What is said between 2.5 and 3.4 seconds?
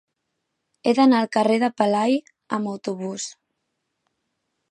amb autobús.